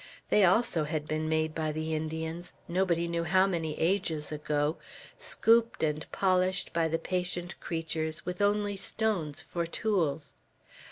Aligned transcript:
They 0.29 0.43
also 0.43 0.85
had 0.85 1.07
been 1.07 1.29
made 1.29 1.53
by 1.53 1.71
the 1.71 1.93
Indians, 1.93 2.53
nobody 2.67 3.07
knew 3.07 3.23
how 3.23 3.45
many 3.45 3.79
ages 3.79 4.31
ago, 4.31 4.77
scooped 5.19 5.83
and 5.83 6.11
polished 6.11 6.73
by 6.73 6.87
the 6.87 6.97
patient 6.97 7.59
creatures, 7.59 8.25
with 8.25 8.41
only 8.41 8.77
stones 8.77 9.41
for 9.41 9.67
tools. 9.67 10.33